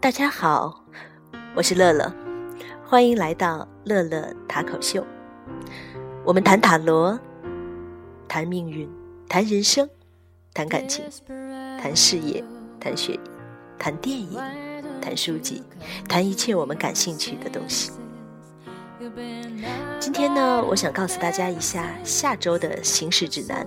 [0.00, 0.82] 大家好，
[1.54, 2.10] 我是乐乐，
[2.86, 5.06] 欢迎来到乐乐塔口秀。
[6.24, 7.20] 我们谈塔罗，
[8.26, 8.88] 谈命运，
[9.28, 9.86] 谈人生，
[10.54, 11.04] 谈感情，
[11.78, 12.42] 谈事业，
[12.80, 13.20] 谈学业，
[13.78, 14.40] 谈电影，
[15.02, 15.62] 谈书籍，
[16.08, 17.92] 谈一切我们感兴趣的东西。
[20.00, 23.66] 今天呢，我想告诉大家一下下周的行事指南。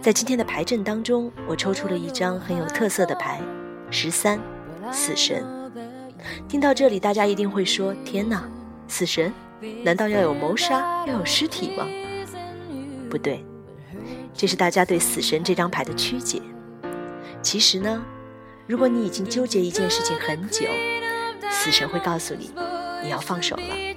[0.00, 3.40] 在今天的牌阵当中，我抽出了一张很有特色的牌——
[3.90, 4.38] 十三。
[4.92, 5.44] 死神，
[6.46, 8.46] 听到这里，大家一定会说：“天哪，
[8.86, 9.32] 死神，
[9.82, 11.86] 难道要有谋杀，要有尸体吗？”
[13.10, 13.44] 不对，
[14.34, 16.40] 这是大家对死神这张牌的曲解。
[17.42, 18.02] 其实呢，
[18.66, 20.66] 如果你已经纠结一件事情很久，
[21.50, 22.52] 死神会告诉你，
[23.02, 23.96] 你要放手了；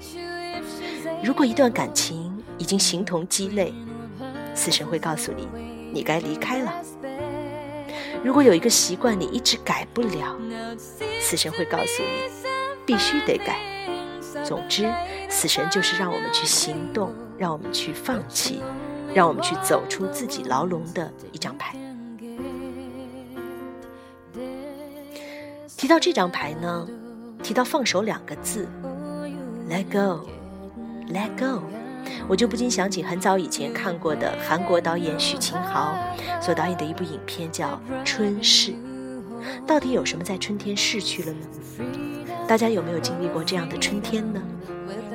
[1.24, 3.74] 如果一段感情已经形同鸡肋，
[4.54, 5.48] 死神会告诉你，
[5.94, 6.74] 你该离开了。
[8.26, 10.36] 如果有一个习惯你一直改不了，
[11.22, 12.32] 死神会告诉你
[12.84, 13.60] 必须得改。
[14.44, 14.92] 总之，
[15.30, 18.64] 死神就是让我们去行动，让我们去放弃，
[19.14, 21.78] 让我们去走出自己牢笼的一张牌。
[25.78, 26.88] 提到这张牌呢，
[27.44, 28.68] 提到放手两个字
[29.70, 31.62] ，Let go，Let go。
[32.28, 35.96] 我就不禁想起很早以前看过的韩国导演许秦豪
[36.42, 38.72] 所导演的一部影片，叫《春逝》。
[39.68, 41.48] 到底有什么在春天逝去了呢？
[42.48, 44.42] 大家有没有经历过这样的春天呢？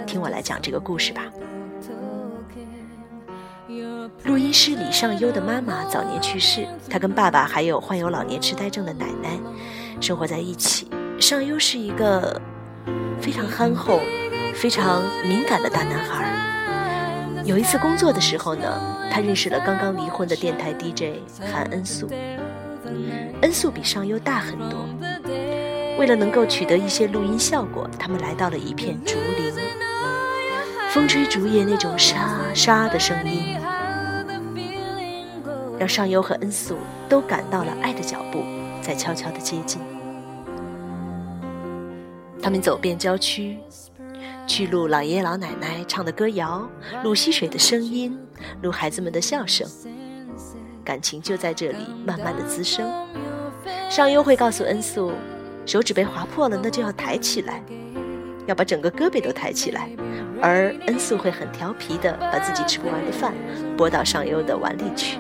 [0.06, 1.25] 听我来讲这个故事吧。
[4.25, 9.38] 录音师李尚优的妈妈早年去世，他跟爸爸还有患有老年痴呆症的奶奶
[10.00, 10.88] 生活在一起。
[11.19, 12.41] 尚优是一个
[13.20, 14.00] 非常憨厚、
[14.55, 16.59] 非常敏感的大男孩。
[17.51, 21.19] 有一次工作的时候呢，他认识了刚刚离婚的电台 DJ
[21.53, 22.09] 韩恩素。
[23.43, 24.87] 恩素比尚优大很多，
[25.98, 29.53] 为了能够取得一些录音效果，他们来到了一片竹林。
[30.91, 33.59] 风吹竹叶那种沙沙的声音，
[35.77, 36.78] 让尚优和恩素
[37.09, 38.44] 都感到了爱的脚步
[38.81, 39.83] 在悄悄的接近。
[42.41, 43.59] 他们走遍郊区。
[44.46, 46.68] 去录老爷爷老奶奶唱的歌谣，
[47.04, 48.18] 录溪水的声音，
[48.62, 49.68] 录孩子们的笑声，
[50.84, 52.91] 感情就在这里慢慢的滋生。
[53.88, 55.12] 尚优会告诉恩素，
[55.66, 57.62] 手指被划破了，那就要抬起来，
[58.46, 59.88] 要把整个胳膊都抬起来。
[60.42, 63.34] 而恩素会很调皮的把自己吃不完的饭
[63.76, 65.18] 拨到尚优的碗里去。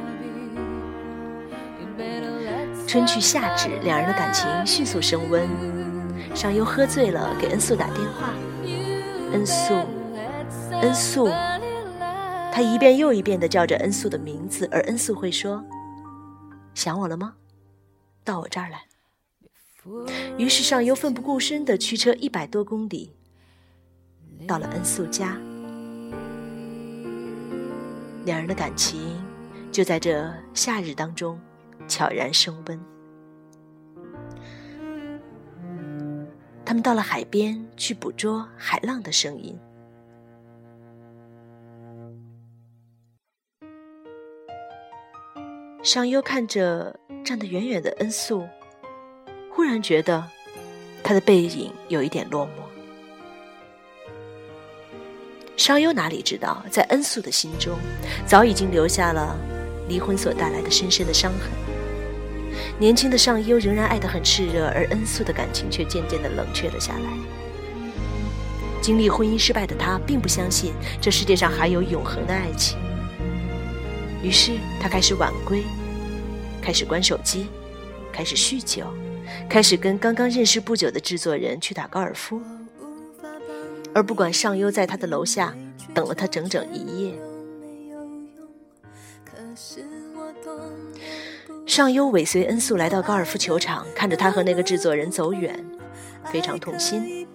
[2.86, 5.46] 春去夏至，两人的感情迅速升温。
[6.34, 8.30] 尚优喝醉了，给恩素打电话。
[9.32, 9.74] 恩素，
[10.72, 11.28] 恩素，
[12.52, 15.64] 他一遍又一遍的叫着恩素的名字，而恩素会说
[16.74, 17.34] ：“想我了吗？
[18.24, 18.82] 到我这儿来。”
[20.36, 23.14] 于是上优奋不顾身的驱车一百多公里，
[24.46, 25.36] 到了恩素家。
[28.24, 29.00] 两人的感情
[29.72, 31.40] 就在这夏日当中
[31.88, 32.80] 悄然升温。
[36.70, 39.58] 他们到了海边去捕捉海浪的声音。
[45.82, 48.46] 尚优看着站得远远的恩素，
[49.50, 50.24] 忽然觉得
[51.02, 52.50] 他的背影有一点落寞。
[55.56, 57.76] 尚优哪里知道，在恩素的心中，
[58.24, 59.36] 早已经留下了
[59.88, 61.69] 离婚所带来的深深的伤痕。
[62.80, 67.10] 年轻的尚优仍然爱得很炽热，而恩素的感情却渐渐地冷却了下来。
[68.80, 72.78] 经历婚姻失败的他，并不相信这世界上还有永恒的爱情。
[74.22, 75.62] 于是他开始晚归，
[76.62, 77.48] 开始关手机，
[78.10, 78.86] 开始酗酒，
[79.46, 82.40] 开始跟刚刚认识不久的制作人去打高尔夫，
[83.94, 85.54] 而不管尚优在他的楼下
[85.92, 87.12] 等了他整整一夜。
[89.22, 89.84] 可是
[91.70, 95.64] 尚优尾随恩素来到高尔夫球场，看着他和那个制作人走远，
[96.32, 97.28] 非常痛心。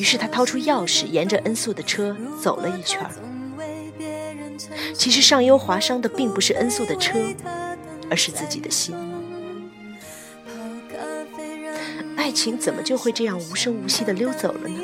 [0.00, 3.00] 于是他掏出钥匙，沿着恩素的车走了一圈。
[4.92, 7.20] 其实尚优划伤的并不是恩素的车，
[8.10, 8.96] 而是自己的心。
[12.16, 14.80] 爱情怎么就会这样无声无息的溜走了呢？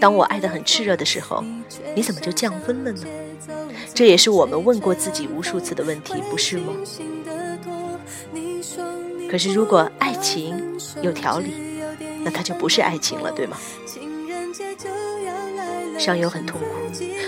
[0.00, 1.44] 当我爱得很炽热的时候，
[1.94, 3.04] 你怎么就降温了呢？
[3.94, 6.72] 这也是我们问过自己无数次的问题，不是吗？
[9.30, 10.56] 可是如果爱情
[11.02, 11.54] 有条理，
[12.24, 13.56] 那它就不是爱情了，对吗？
[15.98, 16.66] 伤友很痛苦，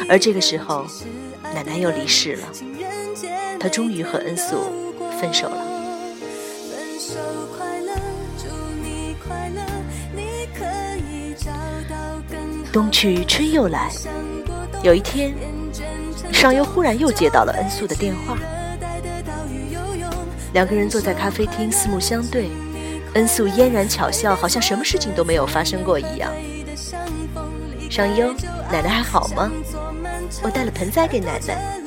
[0.09, 0.87] 而这个时候
[1.55, 2.49] 奶奶又离世了，
[3.61, 4.57] 她终于和恩素
[5.21, 5.65] 分手了。
[12.73, 13.93] 冬去春又来，
[14.83, 15.33] 有一天。
[16.45, 18.37] 上优忽然又接到了恩素的电话。
[20.53, 22.51] 两个人坐在咖啡厅，四目相对，
[23.15, 26.31] 恩素嫣然巧笑，好像什么事情都没有发生过一样。
[27.89, 28.31] 上优，
[28.71, 29.51] 奶奶还好吗？
[30.43, 31.81] 我带了盆栽给奶奶。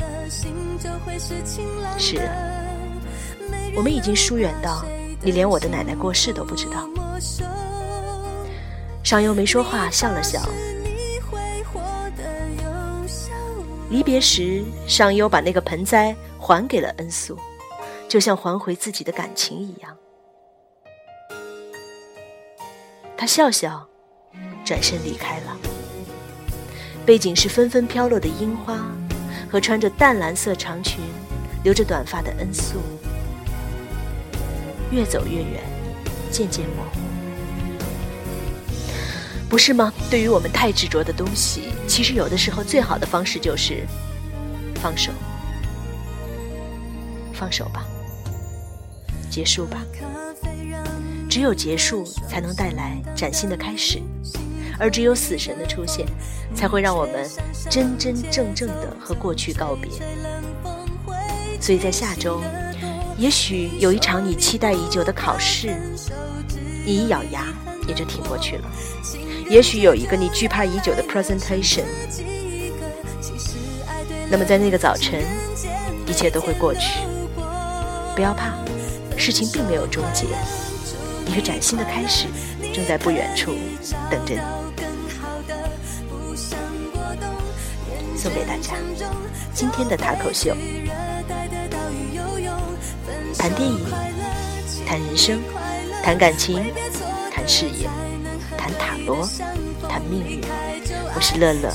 [1.96, 2.28] 是，
[3.76, 4.84] 我们已经疏远到
[5.22, 6.90] 你连我的奶奶过世都不知道。
[9.04, 10.42] 上优没说话，笑了笑。
[13.90, 17.38] 离别时，尚优把那个盆栽还给了恩素，
[18.08, 19.96] 就像还回自己的感情一样。
[23.16, 23.88] 他笑笑，
[24.66, 25.58] 转身离开了。
[27.06, 28.86] 背景是纷纷飘落的樱花，
[29.50, 31.00] 和穿着淡蓝色长裙、
[31.64, 32.82] 留着短发的恩素。
[34.92, 35.64] 越走越远，
[36.30, 37.07] 渐渐模糊。
[39.50, 39.94] 不是吗？
[40.10, 43.88] 对于我们太执着的东西，其实有的时候最好的方式就是
[44.76, 45.12] 放手，
[47.34, 47.86] 放手吧，
[49.30, 49.82] 结束吧。
[51.30, 54.02] 只有结束，才能带来崭新的开始，
[54.78, 56.06] 而只有死神的出现，
[56.54, 57.30] 才会让我们
[57.70, 59.92] 真真正正的和过去告别。
[61.62, 62.42] 所以在下周，
[63.18, 65.76] 也许有一场你期待已久的考试，
[66.86, 67.46] 你一咬牙
[67.88, 68.72] 也就挺过去了。
[69.50, 71.84] 也许有一个你惧怕已久的 presentation，
[74.30, 75.24] 那么在那个早晨，
[76.06, 77.00] 一切都会过去。
[78.14, 78.58] 不要怕，
[79.16, 80.26] 事情并没有终结，
[81.26, 82.28] 一个崭新的开始
[82.74, 83.56] 正在不远处
[84.12, 84.42] 等着你。
[88.18, 88.74] 送给大家
[89.54, 90.54] 今天的塔口秀，
[93.38, 93.80] 谈电影，
[94.86, 95.40] 谈人生，
[96.04, 96.62] 谈感情，
[97.32, 97.88] 谈事业。
[98.68, 99.26] 谈塔罗，
[99.88, 100.42] 谈命运。
[101.16, 101.72] 我是乐乐，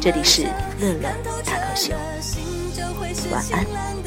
[0.00, 0.44] 这里是
[0.80, 1.10] 乐乐
[1.44, 1.92] 塔口秀。
[3.30, 4.03] 晚安。